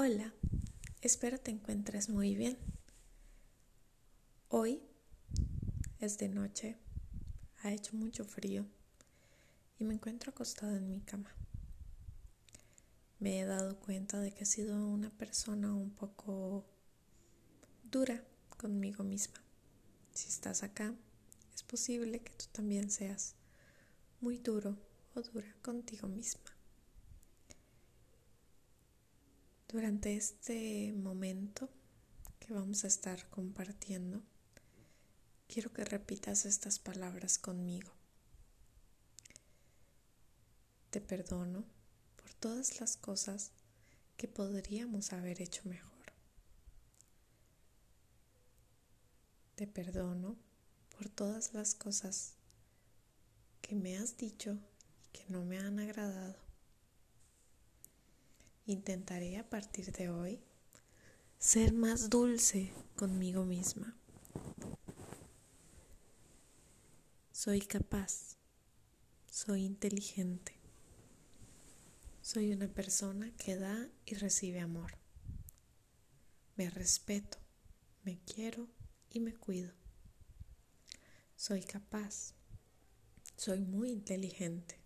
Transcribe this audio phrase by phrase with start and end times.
[0.00, 0.32] Hola,
[1.00, 2.56] espero te encuentres muy bien.
[4.48, 4.80] Hoy
[5.98, 6.76] es de noche,
[7.64, 8.64] ha hecho mucho frío
[9.76, 11.34] y me encuentro acostada en mi cama.
[13.18, 16.64] Me he dado cuenta de que he sido una persona un poco
[17.82, 18.22] dura
[18.56, 19.42] conmigo misma.
[20.12, 20.94] Si estás acá,
[21.52, 23.34] es posible que tú también seas
[24.20, 24.78] muy duro
[25.16, 26.57] o dura contigo misma.
[29.70, 31.68] Durante este momento
[32.40, 34.22] que vamos a estar compartiendo,
[35.46, 37.92] quiero que repitas estas palabras conmigo.
[40.88, 41.66] Te perdono
[42.16, 43.50] por todas las cosas
[44.16, 46.14] que podríamos haber hecho mejor.
[49.54, 50.38] Te perdono
[50.96, 52.36] por todas las cosas
[53.60, 54.58] que me has dicho
[55.04, 56.47] y que no me han agradado.
[58.68, 60.42] Intentaré a partir de hoy
[61.38, 63.96] ser más dulce conmigo misma.
[67.32, 68.36] Soy capaz,
[69.30, 70.60] soy inteligente,
[72.20, 74.98] soy una persona que da y recibe amor.
[76.56, 77.38] Me respeto,
[78.04, 78.68] me quiero
[79.08, 79.72] y me cuido.
[81.36, 82.34] Soy capaz,
[83.34, 84.78] soy muy inteligente,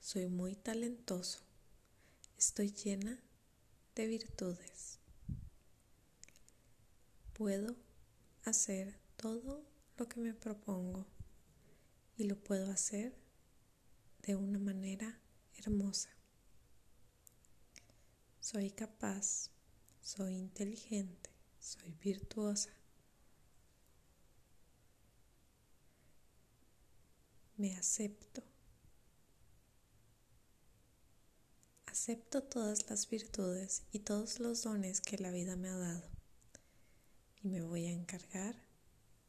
[0.00, 1.49] soy muy talentoso
[2.40, 3.22] Estoy llena
[3.94, 4.98] de virtudes.
[7.34, 7.76] Puedo
[8.44, 9.62] hacer todo
[9.98, 11.06] lo que me propongo
[12.16, 13.14] y lo puedo hacer
[14.22, 15.20] de una manera
[15.58, 16.08] hermosa.
[18.40, 19.50] Soy capaz,
[20.00, 22.70] soy inteligente, soy virtuosa.
[27.58, 28.42] Me acepto.
[32.00, 36.08] Acepto todas las virtudes y todos los dones que la vida me ha dado
[37.42, 38.54] y me voy a encargar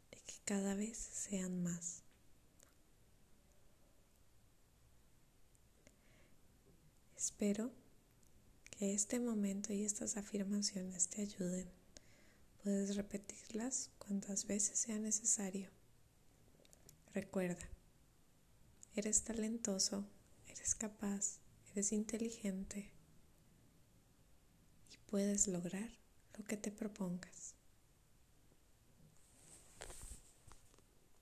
[0.10, 2.04] de que cada vez sean más.
[7.18, 7.74] Espero
[8.70, 11.70] que este momento y estas afirmaciones te ayuden.
[12.64, 15.70] Puedes repetirlas cuantas veces sea necesario.
[17.14, 17.70] Recuerda,
[18.96, 20.06] eres talentoso,
[20.48, 22.92] eres capaz, eres inteligente
[24.92, 25.90] y puedes lograr
[26.38, 27.56] lo que te propongas.